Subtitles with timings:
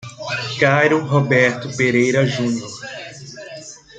[0.59, 2.67] Cairo Roberto Pereira Junior